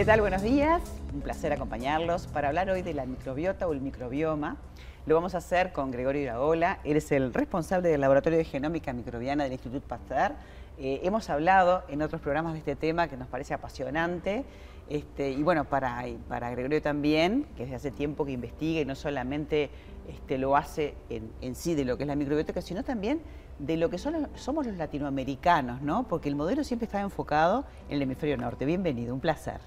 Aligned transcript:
¿Qué 0.00 0.06
tal? 0.06 0.22
Buenos 0.22 0.40
días. 0.40 0.80
Un 1.12 1.20
placer 1.20 1.52
acompañarlos 1.52 2.26
para 2.26 2.48
hablar 2.48 2.70
hoy 2.70 2.80
de 2.80 2.94
la 2.94 3.04
microbiota 3.04 3.68
o 3.68 3.74
el 3.74 3.82
microbioma. 3.82 4.56
Lo 5.04 5.14
vamos 5.14 5.34
a 5.34 5.38
hacer 5.38 5.72
con 5.72 5.90
Gregorio 5.90 6.22
Iraola. 6.22 6.80
Él 6.84 6.96
es 6.96 7.12
el 7.12 7.34
responsable 7.34 7.90
del 7.90 8.00
Laboratorio 8.00 8.38
de 8.38 8.46
Genómica 8.46 8.94
Microbiana 8.94 9.44
del 9.44 9.52
Instituto 9.52 9.86
Pasteur. 9.86 10.32
Eh, 10.78 11.00
hemos 11.02 11.28
hablado 11.28 11.82
en 11.88 12.00
otros 12.00 12.22
programas 12.22 12.54
de 12.54 12.60
este 12.60 12.76
tema 12.76 13.08
que 13.08 13.18
nos 13.18 13.28
parece 13.28 13.52
apasionante. 13.52 14.46
Este, 14.88 15.32
y 15.32 15.42
bueno, 15.42 15.66
para, 15.66 16.02
para 16.30 16.48
Gregorio 16.48 16.80
también, 16.80 17.46
que 17.54 17.64
desde 17.64 17.76
hace 17.76 17.90
tiempo 17.90 18.24
que 18.24 18.32
investiga 18.32 18.80
y 18.80 18.86
no 18.86 18.94
solamente 18.94 19.68
este, 20.08 20.38
lo 20.38 20.56
hace 20.56 20.94
en, 21.10 21.54
sí 21.54 21.74
de 21.74 21.84
lo 21.84 21.98
que 21.98 22.04
es 22.04 22.08
la 22.08 22.16
microbiota, 22.16 22.58
sino 22.62 22.84
también 22.84 23.20
de 23.58 23.76
lo 23.76 23.90
que 23.90 23.98
somos 23.98 24.66
los 24.66 24.76
latinoamericanos, 24.78 25.82
¿no? 25.82 26.08
Porque 26.08 26.30
el 26.30 26.36
modelo 26.36 26.64
siempre 26.64 26.86
está 26.86 27.02
enfocado 27.02 27.66
en 27.90 27.96
el 27.96 28.02
hemisferio 28.02 28.38
norte. 28.38 28.64
Bienvenido, 28.64 29.12
un 29.12 29.20
placer. 29.20 29.60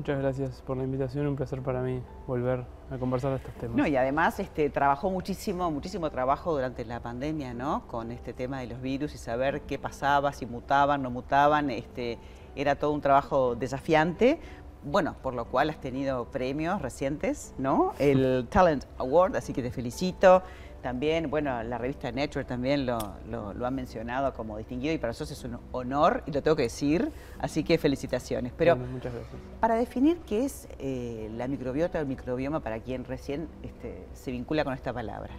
Muchas 0.00 0.18
gracias 0.18 0.62
por 0.66 0.78
la 0.78 0.84
invitación, 0.84 1.26
un 1.26 1.36
placer 1.36 1.60
para 1.60 1.82
mí 1.82 2.00
volver 2.26 2.64
a 2.90 2.96
conversar 2.96 3.32
de 3.32 3.36
estos 3.36 3.52
temas. 3.56 3.76
No, 3.76 3.86
y 3.86 3.96
además 3.96 4.40
este, 4.40 4.70
trabajó 4.70 5.10
muchísimo, 5.10 5.70
muchísimo 5.70 6.08
trabajo 6.08 6.54
durante 6.54 6.86
la 6.86 7.00
pandemia, 7.00 7.52
¿no? 7.52 7.86
Con 7.86 8.10
este 8.10 8.32
tema 8.32 8.60
de 8.60 8.68
los 8.68 8.80
virus 8.80 9.14
y 9.14 9.18
saber 9.18 9.60
qué 9.60 9.78
pasaba, 9.78 10.32
si 10.32 10.46
mutaban, 10.46 11.02
no 11.02 11.10
mutaban, 11.10 11.68
este, 11.68 12.16
era 12.56 12.76
todo 12.76 12.92
un 12.92 13.02
trabajo 13.02 13.54
desafiante, 13.56 14.40
bueno, 14.84 15.16
por 15.22 15.34
lo 15.34 15.44
cual 15.44 15.68
has 15.68 15.82
tenido 15.82 16.24
premios 16.30 16.80
recientes, 16.80 17.52
¿no? 17.58 17.92
El 17.98 18.48
Talent 18.50 18.86
Award, 18.96 19.36
así 19.36 19.52
que 19.52 19.60
te 19.60 19.70
felicito. 19.70 20.42
También, 20.82 21.30
bueno, 21.30 21.62
la 21.62 21.76
revista 21.76 22.10
Nature 22.10 22.44
también 22.44 22.86
lo, 22.86 22.98
lo, 23.28 23.66
ha 23.66 23.70
mencionado 23.70 24.32
como 24.32 24.56
distinguido 24.56 24.94
y 24.94 24.98
para 24.98 25.10
nosotros 25.10 25.38
es 25.38 25.44
un 25.44 25.58
honor 25.72 26.22
y 26.26 26.32
lo 26.32 26.42
tengo 26.42 26.56
que 26.56 26.62
decir, 26.64 27.12
así 27.38 27.62
que 27.64 27.76
felicitaciones. 27.76 28.52
Pero 28.56 28.76
muchas 28.76 29.12
gracias. 29.12 29.40
para 29.60 29.74
definir 29.74 30.18
qué 30.26 30.46
es 30.46 30.68
eh, 30.78 31.30
la 31.36 31.48
microbiota 31.48 31.98
o 31.98 32.00
el 32.00 32.08
microbioma 32.08 32.60
para 32.60 32.80
quien 32.80 33.04
recién 33.04 33.48
este, 33.62 34.06
se 34.14 34.30
vincula 34.30 34.64
con 34.64 34.72
esta 34.72 34.92
palabra. 34.92 35.34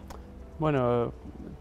Bueno, 0.60 1.12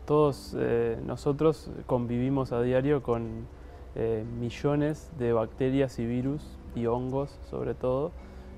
todos 0.04 0.54
eh, 0.58 0.98
nosotros 1.06 1.70
convivimos 1.86 2.52
a 2.52 2.60
diario 2.60 3.02
con 3.02 3.46
eh, 3.94 4.24
millones 4.38 5.10
de 5.18 5.32
bacterias 5.32 5.98
y 5.98 6.04
virus 6.04 6.42
y 6.74 6.84
hongos 6.84 7.38
sobre 7.48 7.74
todo 7.74 8.12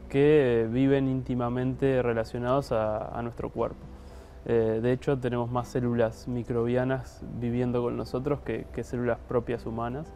que 0.09 0.69
viven 0.71 1.09
íntimamente 1.09 2.03
relacionados 2.03 2.73
a 2.73 3.19
nuestro 3.23 3.49
cuerpo. 3.49 3.93
Eh, 4.45 4.81
de 4.83 4.93
hecho, 4.93 5.19
tenemos 5.19 5.51
más 5.51 5.69
células 5.69 6.27
microbianas 6.27 7.23
viviendo 7.39 7.83
con 7.83 7.97
nosotros 7.97 8.41
que, 8.41 8.67
células 8.83 9.19
propias 9.29 9.67
humanas. 9.67 10.13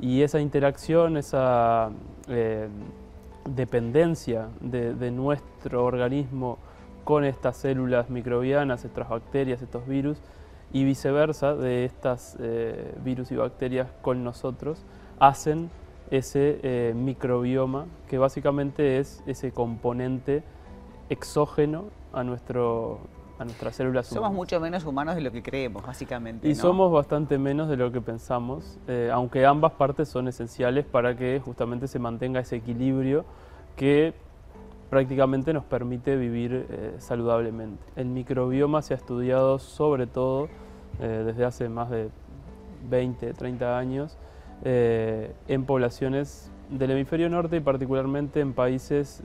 Y 0.00 0.22
esa 0.22 0.40
interacción, 0.40 1.16
esa 1.16 1.90
eh, 2.28 2.68
dependencia 3.48 4.48
de, 4.60 5.10
nuestro 5.10 5.84
organismo 5.84 6.58
con 7.04 7.24
estas 7.24 7.56
células 7.56 8.10
microbianas, 8.10 8.84
estas 8.84 9.08
bacterias, 9.08 9.62
estos 9.62 9.86
virus, 9.86 10.18
y 10.74 10.84
viceversa 10.84 11.54
de 11.54 11.84
estas 11.84 12.36
eh, 12.40 12.94
virus 13.04 13.30
y 13.30 13.36
bacterias 13.36 13.88
con 14.00 14.24
nosotros, 14.24 14.84
hacen 15.18 15.70
ese 16.10 16.92
microbioma 16.94 17.86
que 18.06 18.18
básicamente 18.18 18.98
es 18.98 19.22
ese 19.26 19.50
componente 19.50 20.42
exógeno 21.08 21.84
a 22.12 22.22
nuestro 22.22 23.00
nuestras 23.44 23.76
células 23.76 24.06
Somos 24.06 24.32
mucho 24.32 24.60
menos 24.60 24.84
humanos 24.84 25.14
de 25.14 25.20
lo 25.20 25.30
que 25.30 25.42
creemos, 25.42 25.84
básicamente. 25.84 26.48
Y 26.48 26.54
somos 26.54 26.92
bastante 26.92 27.38
menos 27.38 27.68
de 27.68 27.76
lo 27.76 27.92
que 27.92 28.00
pensamos, 28.00 28.78
eh, 28.88 29.10
aunque 29.12 29.46
ambas 29.46 29.72
partes 29.72 30.08
son 30.08 30.28
esenciales 30.28 30.84
para 30.84 31.16
que 31.16 31.40
justamente 31.44 31.88
se 31.88 31.98
mantenga 31.98 32.40
ese 32.40 32.56
equilibrio 32.56 33.24
que 33.76 34.14
prácticamente 34.90 35.52
nos 35.52 35.64
permite 35.64 36.16
vivir 36.16 36.66
eh, 36.68 36.94
saludablemente. 36.98 37.82
El 37.96 38.06
microbioma 38.06 38.82
se 38.82 38.94
ha 38.94 38.96
estudiado 38.96 39.58
sobre 39.58 40.06
todo 40.06 40.48
eh, 41.00 41.22
desde 41.24 41.44
hace 41.44 41.68
más 41.68 41.90
de 41.90 42.10
20, 42.88 43.32
30 43.34 43.78
años 43.78 44.18
en 44.64 45.64
poblaciones 45.64 46.52
del 46.70 46.92
hemisferio 46.92 47.28
norte 47.28 47.56
y 47.56 47.60
particularmente 47.60 48.38
en 48.38 48.52
países 48.52 49.20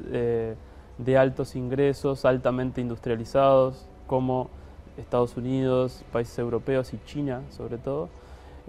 de 0.98 1.18
altos 1.18 1.56
ingresos, 1.56 2.26
altamente 2.26 2.82
industrializados, 2.82 3.88
como 4.08 4.50
Estados 4.98 5.38
Unidos, 5.38 6.04
países 6.12 6.38
europeos 6.40 6.94
y 6.94 7.00
China 7.06 7.42
sobre 7.52 7.78
todo, 7.78 8.10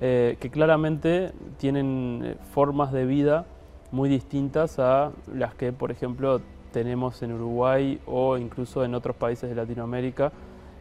eh, 0.00 0.37
que 0.41 0.50
claramente 0.50 1.32
tienen 1.56 2.22
eh, 2.25 2.37
formas 2.53 2.93
de 2.93 3.06
vida 3.06 3.47
muy 3.91 4.09
distintas 4.09 4.78
a 4.78 5.12
las 5.32 5.54
que, 5.54 5.72
por 5.72 5.91
ejemplo, 5.91 6.41
tenemos 6.72 7.22
en 7.22 7.32
Uruguay 7.32 8.00
o 8.06 8.37
incluso 8.37 8.84
en 8.84 8.94
otros 8.94 9.16
países 9.16 9.48
de 9.48 9.56
Latinoamérica, 9.56 10.31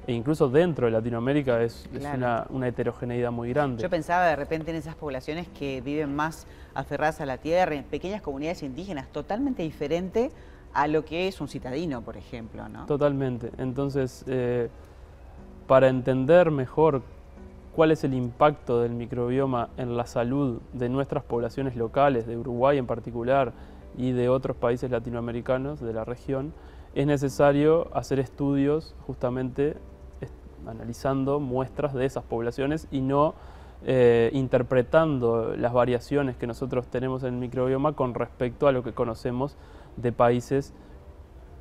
e 0.06 0.13
incluso 0.13 0.50
dentro 0.50 0.85
de 0.85 0.91
Latinoamérica 0.91 1.62
es, 1.63 1.90
una, 1.94 2.46
una, 2.50 2.67
heterogeneidad 2.67 3.31
muy 3.31 3.50
grande. 3.50 3.81
Yo 3.81 3.90
pensaba 3.90 4.28
de 4.28 4.35
repente 4.35 4.72
en 4.72 4.78
esas 4.78 4.96
poblaciones 4.96 5.47
que 5.50 5.81
viven 5.81 6.16
más 6.16 6.47
aferradas 6.73 7.19
a 7.19 7.25
la 7.25 7.38
tierra, 7.38 7.75
en 7.75 7.84
pequeñas 7.84 8.22
comunidades 8.22 8.63
indígenas, 8.63 9.07
totalmente 9.09 9.63
diferente 9.63 10.31
a 10.73 10.88
lo 10.88 11.05
que 11.05 11.28
es 11.28 11.41
un 11.41 11.47
citadino, 11.47 12.01
por 12.01 12.17
ejemplo. 12.17 12.67
¿no? 12.69 12.85
Totalmente. 12.85 13.51
Entonces, 13.57 14.23
eh, 14.28 14.69
para 15.67 15.88
entender 15.88 16.51
mejor 16.51 17.01
cuál 17.75 17.91
es 17.91 18.03
el 18.03 18.13
impacto 18.13 18.81
del 18.81 18.94
microbioma 18.94 19.69
en 19.78 19.97
la 19.97 20.05
salud 20.05 20.59
de 20.73 20.89
nuestras 20.89 21.23
poblaciones 21.23 21.75
locales, 21.75 22.25
de 22.25 22.38
Uruguay 22.38 22.78
en 22.78 22.88
particular 22.88 23.53
y 23.97 24.11
de 24.11 24.29
otros 24.29 24.57
países 24.57 24.89
latinoamericanos 24.89 25.79
de 25.79 25.94
la 25.94 26.03
región, 26.03 26.53
es 26.95 27.05
necesario 27.05 27.95
hacer 27.95 28.19
estudios 28.19 28.95
justamente 29.05 29.78
analizando 30.66 31.39
muestras 31.39 31.94
de 31.94 32.05
esas 32.05 32.23
poblaciones 32.23 32.88
y 32.91 33.01
no 33.01 33.35
eh, 33.85 34.31
interpretando 34.34 35.55
las 35.55 35.72
variaciones 35.72 36.35
que 36.35 36.47
nosotros 36.47 36.88
tenemos 36.88 37.22
en 37.23 37.35
el 37.35 37.39
microbioma 37.39 37.94
con 37.94 38.16
respecto 38.16 38.67
a 38.67 38.72
lo 38.72 38.84
que 38.84 38.94
conocemos 38.94 39.55
de 39.97 40.12
países 40.12 40.74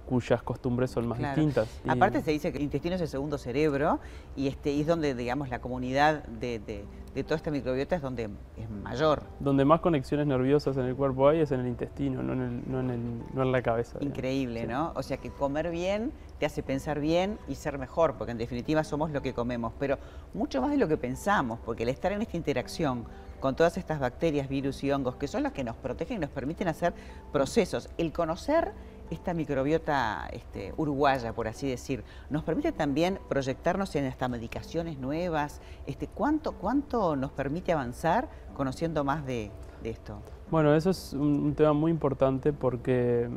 cuyas 0.06 0.42
costumbres 0.42 0.90
son 0.90 1.06
más 1.06 1.18
distintas. 1.18 1.68
Aparte 1.86 2.22
se 2.22 2.30
dice 2.30 2.52
que 2.52 2.58
el 2.58 2.64
intestino 2.64 2.94
es 2.94 3.00
el 3.00 3.08
segundo 3.08 3.36
cerebro 3.38 3.98
y 4.36 4.46
este 4.46 4.80
es 4.80 4.86
donde, 4.86 5.14
digamos, 5.14 5.48
la 5.48 5.60
comunidad 5.60 6.22
de, 6.24 6.60
de, 6.60 7.24
toda 7.24 7.36
esta 7.36 7.50
microbiota 7.50 7.96
es 7.96 8.02
donde 8.02 8.30
es 8.56 8.70
mayor. 8.70 9.22
Donde 9.40 9.64
más 9.64 9.80
conexiones 9.80 10.26
nerviosas 10.26 10.76
en 10.76 10.84
el 10.84 10.94
cuerpo 10.94 11.28
hay 11.28 11.40
es 11.40 11.50
en 11.50 11.60
el 11.60 11.66
intestino, 11.66 12.22
no 12.22 12.34
en, 12.34 12.40
el, 12.40 12.70
no 12.70 12.80
en, 12.80 12.90
el, 12.90 13.00
no 13.34 13.42
en 13.42 13.52
la 13.52 13.62
cabeza. 13.62 13.98
Increíble, 14.00 14.66
¿no? 14.66 14.92
O 14.94 15.02
sea 15.02 15.16
que 15.16 15.30
comer 15.30 15.70
bien 15.70 16.12
te 16.38 16.46
hace 16.46 16.62
pensar 16.62 17.00
bien 17.00 17.38
y 17.48 17.54
ser 17.54 17.78
mejor, 17.78 18.14
porque 18.14 18.32
en 18.32 18.38
definitiva 18.38 18.84
somos 18.84 19.10
lo 19.10 19.22
que 19.22 19.32
comemos, 19.32 19.72
pero 19.78 19.98
mucho 20.34 20.60
más 20.60 20.70
de 20.70 20.76
lo 20.76 20.86
que 20.86 20.98
pensamos, 20.98 21.58
porque 21.64 21.82
el 21.82 21.88
estar 21.88 22.12
en 22.12 22.22
esta 22.22 22.36
interacción 22.36 23.06
con 23.40 23.56
todas 23.56 23.76
estas 23.76 24.00
bacterias, 24.00 24.48
virus 24.48 24.82
y 24.84 24.92
hongos, 24.92 25.16
que 25.16 25.28
son 25.28 25.42
los 25.42 25.52
que 25.52 25.64
nos 25.64 25.76
protegen 25.76 26.18
y 26.18 26.20
nos 26.20 26.30
permiten 26.30 26.68
hacer 26.68 26.94
procesos. 27.32 27.88
El 27.98 28.12
conocer 28.12 28.72
esta 29.10 29.34
microbiota 29.34 30.28
este, 30.32 30.72
uruguaya, 30.76 31.32
por 31.32 31.48
así 31.48 31.68
decir, 31.68 32.04
nos 32.30 32.42
permite 32.42 32.72
también 32.72 33.18
proyectarnos 33.28 33.94
en 33.96 34.06
hasta 34.06 34.28
medicaciones 34.28 34.98
nuevas. 34.98 35.60
Este, 35.86 36.08
¿cuánto, 36.08 36.52
¿Cuánto 36.52 37.16
nos 37.16 37.30
permite 37.30 37.72
avanzar 37.72 38.28
conociendo 38.54 39.04
más 39.04 39.24
de, 39.26 39.50
esto? 39.84 40.18
Bueno, 40.50 40.74
eso 40.74 40.90
es 40.90 41.12
un, 41.12 41.54
tema 41.54 41.72
muy 41.72 41.92
importante 41.92 42.52
porque 42.52 43.28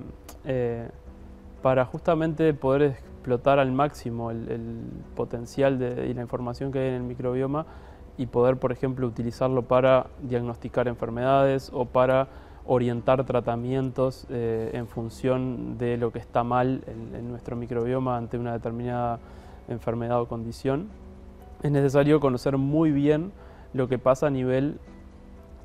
eh, 0.46 0.90
para 1.62 1.86
justamente 1.86 2.54
poder 2.56 2.82
explotar 2.84 3.60
al 3.60 3.72
máximo 3.72 4.32
el, 4.32 4.82
potencial 5.16 5.78
de, 5.78 6.08
y 6.08 6.14
la 6.14 6.22
información 6.22 6.72
que 6.72 6.80
hay 6.80 6.88
en 6.88 6.94
el 6.96 7.04
microbioma, 7.04 7.68
y 8.20 8.26
poder, 8.26 8.58
por 8.58 8.74
ejemplo, 8.74 9.08
utilizarlo 9.08 9.62
para 9.62 10.08
diagnosticar 10.22 10.90
enfermedades 10.90 11.72
o 11.74 11.86
para 11.86 12.28
orientar 12.66 13.24
tratamientos 13.24 14.28
eh, 14.30 14.72
en 14.74 14.90
función 14.90 15.78
de 15.78 15.96
lo 15.96 16.12
que 16.12 16.20
está 16.20 16.44
mal 16.44 16.84
en, 16.86 17.30
nuestro 17.30 17.56
microbioma 17.56 18.18
ante 18.18 18.38
una 18.38 18.52
determinada 18.52 19.20
enfermedad 19.70 20.20
o 20.20 20.28
condición. 20.28 20.90
Es 21.64 21.72
necesario 21.72 22.20
conocer 22.20 22.58
muy 22.58 22.92
bien 22.92 23.32
lo 23.72 23.88
que 23.88 23.98
pasa 23.98 24.28
a 24.28 24.30
nivel 24.30 24.80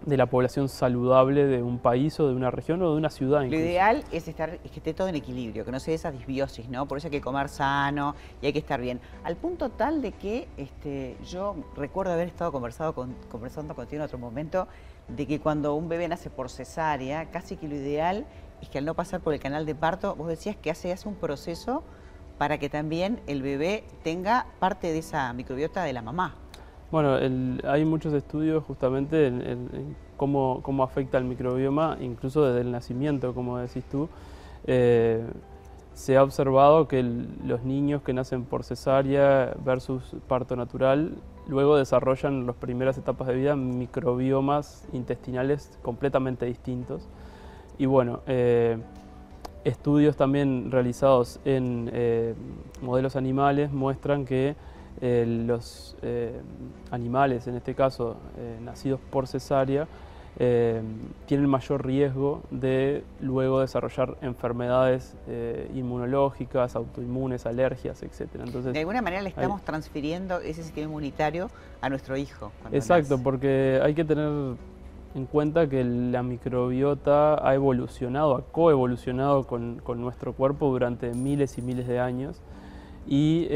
de 0.07 0.17
la 0.17 0.27
población 0.27 0.69
saludable 0.69 1.47
de 1.47 1.63
un 1.63 1.79
país 1.79 2.19
o 2.21 2.29
de 2.29 2.35
una 2.35 2.51
región 2.51 2.83
o 2.83 2.91
de 2.91 2.97
una 2.97 3.11
ciudad. 3.11 3.43
Lo 3.43 3.57
ideal 3.57 4.05
es, 4.13 4.29
estar, 4.29 4.59
que 4.59 4.77
esté 4.77 4.93
todo 4.93 5.09
en 5.09 5.15
equilibrio, 5.15 5.65
que 5.65 5.73
no 5.73 5.81
se 5.81 5.93
dé 5.93 5.95
esa 5.95 6.11
disbiosis, 6.11 6.69
¿no? 6.69 6.87
Por 6.87 6.99
eso 6.99 7.07
hay 7.07 7.13
que 7.13 7.21
comer 7.21 7.49
sano 7.49 8.15
y 8.43 8.47
hay 8.47 8.53
que 8.53 8.59
estar 8.59 8.81
bien. 8.81 9.01
Al 9.25 9.37
punto 9.37 9.71
tal 9.71 10.03
de 10.03 10.13
que 10.13 10.49
este, 10.57 11.17
yo 11.25 11.57
recuerdo 11.77 12.13
haber 12.13 12.29
estado 12.29 12.53
conversado 12.53 12.95
con, 12.95 13.15
conversando 13.31 13.75
contigo 13.75 14.03
en 14.03 14.07
otro 14.07 14.19
momento, 14.19 14.69
de 15.09 15.27
que 15.27 15.41
cuando 15.41 15.75
un 15.75 15.89
bebé 15.89 16.09
nace 16.09 16.31
por 16.31 16.51
cesárea, 16.51 17.31
casi 17.31 17.57
que 17.57 17.69
lo 17.69 17.75
ideal 17.75 18.27
es 18.63 18.69
que 18.69 18.79
al 18.79 18.85
no 18.85 18.95
pasar 18.95 19.21
por 19.21 19.35
el 19.35 19.41
canal 19.41 19.67
de 19.67 19.75
parto, 19.75 20.15
vos 20.15 20.29
decías 20.29 20.57
que 20.57 20.71
hace, 20.71 20.93
hace 20.93 21.09
un 21.09 21.15
proceso 21.15 21.83
para 22.39 22.59
que 22.59 22.69
también 22.69 23.21
el 23.27 23.43
bebé 23.43 23.85
tenga 24.03 24.47
parte 24.59 24.93
de 24.93 24.99
esa 24.99 25.33
microbiota 25.33 25.85
de 25.85 25.93
la 25.93 26.03
mamá. 26.03 26.37
Bueno, 26.95 27.17
hay 27.65 27.85
muchos 27.85 28.15
estudios 28.15 28.63
justamente 28.63 29.27
en, 29.27 29.97
cómo, 30.17 30.61
cómo, 30.63 30.85
afecta 30.85 31.19
el 31.19 31.25
microbioma, 31.25 31.99
incluso 32.01 32.45
desde 32.45 32.61
el 32.61 32.71
nacimiento, 32.71 33.35
como 33.35 33.59
decís 33.59 33.83
tú. 33.91 34.09
Eh, 34.65 35.27
se 35.93 36.17
ha 36.17 36.23
observado 36.23 36.87
que 36.87 37.03
los 37.03 37.65
niños 37.65 38.03
que 38.03 38.13
nacen 38.13 38.45
por 38.45 38.63
cesárea 38.63 39.57
versus 39.65 40.15
parto 40.29 40.55
natural 40.55 41.17
luego 41.49 41.77
desarrollan 41.77 42.35
en 42.35 42.47
las 42.47 42.55
primeras 42.55 42.97
etapas 42.97 43.27
de 43.27 43.35
vida 43.35 43.57
microbiomas 43.57 44.87
intestinales 44.93 45.77
completamente 45.83 46.47
distintos. 46.47 47.09
Y 47.77 47.87
bueno, 47.87 48.21
eh, 48.29 48.79
estudios 49.65 50.15
también 50.17 50.71
realizados 50.71 51.41
en 51.45 51.91
eh, 51.93 52.35
modelos 52.83 53.17
animales 53.17 53.73
muestran 53.73 54.25
que 54.25 54.55
eh, 55.01 55.25
los 55.27 55.97
eh, 56.03 56.41
animales, 56.91 57.47
en 57.47 57.57
este 57.57 57.75
caso 57.75 58.17
eh, 58.39 58.59
nacidos 58.63 59.01
por 59.11 59.27
cesárea, 59.27 59.89
tienen 61.27 61.49
mayor 61.49 61.87
riesgo 61.87 62.43
de 62.51 63.05
luego 63.21 63.61
desarrollar 63.61 64.17
enfermedades 64.21 65.17
inmunológicas, 65.73 66.75
autoinmunes, 66.75 67.47
alergias, 67.47 68.03
etc. 68.03 68.23
Entonces, 68.45 68.73
de 68.73 68.81
alguna 68.81 69.01
manera 69.01 69.23
le 69.23 69.29
estamos 69.29 69.63
transfiriendo 69.63 70.41
ese 70.41 70.65
sistema 70.65 70.87
inmunitario 70.89 71.51
a 71.81 71.89
nuestro 71.89 72.17
hijo. 72.17 72.51
Exacto, 72.73 73.23
porque 73.23 73.79
hay 73.81 73.95
que 73.95 74.05
tener 74.05 74.57
en 75.15 75.27
cuenta 75.27 75.69
que 75.69 75.85
la 75.85 76.25
microbiota 76.25 77.49
ha 77.49 77.55
evolucionado, 77.55 78.35
ha 78.35 78.43
coevolucionado 78.43 79.47
con, 79.47 79.81
con 79.85 80.01
nuestro 80.01 80.33
cuerpo 80.33 80.69
durante 80.69 81.15
miles 81.15 81.59
y 81.59 81.63
miles 81.63 81.87
de 81.87 82.01
años 82.01 82.41
y 83.07 83.47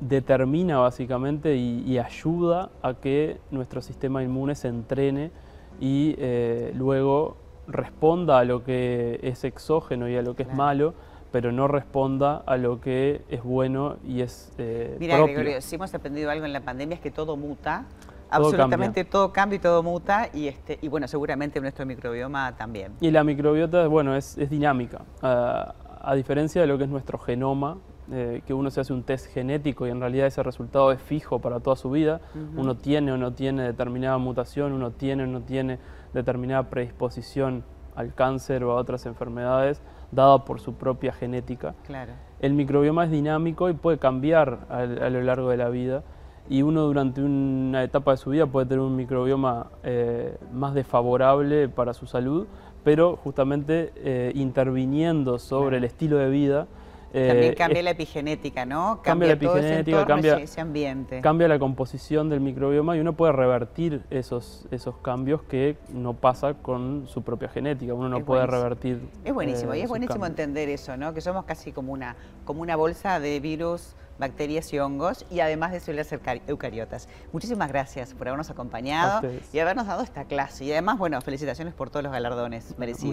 determina 0.00 0.78
básicamente 0.78 1.56
y, 1.56 1.98
ayuda 1.98 2.70
a 2.82 2.94
que 2.94 3.38
nuestro 3.50 3.82
sistema 3.82 4.22
inmune 4.22 4.54
se 4.54 4.68
entrene 4.68 5.30
y 5.78 6.14
eh, 6.18 6.72
luego 6.74 7.36
responda 7.68 8.38
a 8.38 8.44
lo 8.44 8.64
que 8.64 9.20
es 9.22 9.44
exógeno 9.44 10.08
y 10.08 10.16
a 10.16 10.22
lo 10.22 10.34
que 10.34 10.44
es 10.44 10.52
malo, 10.52 10.94
pero 11.30 11.52
no 11.52 11.68
responda 11.68 12.42
a 12.46 12.56
lo 12.56 12.80
que 12.80 13.22
es 13.28 13.42
bueno 13.42 13.96
y 14.04 14.22
es 14.22 14.52
eh, 14.58 14.96
Mira, 14.98 15.18
Gregorio, 15.18 15.60
si 15.60 15.76
hemos 15.76 15.94
aprendido 15.94 16.30
algo 16.30 16.46
en 16.46 16.52
la 16.52 16.62
pandemia 16.62 16.96
es 16.96 17.00
que 17.00 17.10
todo 17.10 17.36
muta, 17.36 17.84
absolutamente 18.30 19.04
todo 19.04 19.32
cambia 19.32 19.56
y 19.56 19.60
todo 19.60 19.82
muta 19.82 20.30
y, 20.32 20.48
este, 20.48 20.78
y 20.80 20.88
bueno, 20.88 21.06
seguramente 21.06 21.60
nuestro 21.60 21.84
microbioma 21.84 22.56
también. 22.56 22.92
Y 23.00 23.10
la 23.10 23.22
microbiota, 23.22 23.86
bueno, 23.86 24.16
es, 24.16 24.36
dinámica. 24.48 25.02
Ah, 25.22 25.74
a 26.02 26.14
diferencia 26.14 26.62
de 26.62 26.66
lo 26.66 26.78
que 26.78 26.84
es 26.84 26.90
nuestro 26.90 27.18
genoma, 27.18 27.76
eh, 28.12 28.42
que 28.46 28.54
uno 28.54 28.70
se 28.70 28.80
hace 28.80 28.92
un 28.92 29.02
test 29.04 29.26
genético 29.32 29.86
y 29.86 29.90
en 29.90 30.00
realidad 30.00 30.26
ese 30.26 30.42
resultado 30.42 30.90
es 30.92 31.00
fijo 31.00 31.38
para 31.38 31.60
toda 31.60 31.76
su 31.76 31.90
vida. 31.90 32.20
Uno 32.56 32.76
tiene 32.76 33.12
o 33.12 33.16
no 33.16 33.32
tiene 33.32 33.62
determinada 33.62 34.18
mutación, 34.18 34.72
uno 34.72 34.90
tiene 34.90 35.24
o 35.24 35.26
no 35.26 35.42
tiene 35.42 35.78
determinada 36.12 36.68
predisposición 36.70 37.64
al 37.94 38.14
cáncer 38.14 38.64
o 38.64 38.72
a 38.72 38.76
otras 38.76 39.06
enfermedades 39.06 39.82
dada 40.10 40.44
por 40.44 40.60
su 40.60 40.74
propia 40.74 41.12
genética. 41.12 41.74
Claro. 41.86 42.12
El 42.40 42.54
microbioma 42.54 43.04
es 43.04 43.10
dinámico 43.10 43.68
y 43.68 43.74
puede 43.74 43.98
cambiar 43.98 44.66
a, 44.68 44.84
lo 44.84 45.22
largo 45.22 45.50
de 45.50 45.56
la 45.56 45.68
vida 45.68 46.02
y 46.48 46.62
uno 46.62 46.82
durante 46.82 47.22
una 47.22 47.84
etapa 47.84 48.12
de 48.12 48.16
su 48.16 48.30
vida 48.30 48.46
puede 48.46 48.66
tener 48.66 48.80
un 48.80 48.96
microbioma 48.96 49.68
eh, 49.84 50.36
más 50.52 50.74
desfavorable 50.74 51.68
para 51.68 51.92
su 51.92 52.06
salud, 52.06 52.46
pero 52.82 53.16
justamente 53.16 53.92
eh, 53.96 54.32
interviniendo 54.34 55.38
sobre 55.38 55.76
el 55.76 55.84
estilo 55.84 56.16
de 56.16 56.28
vida 56.28 56.66
también 57.12 57.52
eh, 57.52 57.54
cambia 57.54 57.82
la 57.82 57.90
epigenética, 57.90 58.64
¿no? 58.64 59.00
Cambia, 59.02 59.28
la 59.28 59.34
epigenética, 59.34 60.06
cambia 60.06 60.36
ese, 60.36 60.60
ambiente. 60.60 61.20
Cambia 61.20 61.48
la 61.48 61.58
composición 61.58 62.28
del 62.28 62.40
microbioma 62.40 62.96
y 62.96 63.00
uno 63.00 63.14
puede 63.14 63.32
revertir 63.32 64.02
esos, 64.10 64.66
esos 64.70 64.96
cambios 64.98 65.42
que 65.42 65.76
no 65.92 66.14
pasa 66.14 66.54
con 66.54 67.06
su 67.08 67.22
propia 67.22 67.48
genética. 67.48 67.94
Uno 67.94 68.08
no 68.08 68.24
puede 68.24 68.46
revertir. 68.46 69.08
Es 69.24 69.34
buenísimo, 69.34 69.74
y 69.74 69.80
es 69.80 69.88
buenísimo 69.88 70.24
entender 70.24 70.68
eso, 70.68 70.96
¿no? 70.96 71.12
Que 71.12 71.20
somos 71.20 71.44
casi 71.44 71.72
como 71.72 71.92
una, 71.92 72.16
como 72.44 72.62
una 72.62 72.76
bolsa 72.76 73.18
de 73.18 73.40
virus 73.40 73.96
bacterias 74.20 74.72
y 74.72 74.78
hongos 74.78 75.24
y 75.30 75.40
además 75.40 75.72
de 75.72 75.80
células 75.80 76.14
eucariotas. 76.46 77.08
Muchísimas 77.32 77.68
gracias 77.70 78.14
por 78.14 78.28
habernos 78.28 78.50
acompañado 78.50 79.22
y 79.52 79.58
habernos 79.58 79.86
dado 79.86 80.02
esta 80.02 80.26
clase. 80.26 80.66
Y 80.66 80.72
además, 80.72 80.98
bueno, 80.98 81.20
felicitaciones 81.22 81.74
por 81.74 81.90
todos 81.90 82.04
los 82.04 82.12
galardones 82.12 82.78
merecidos. 82.78 83.08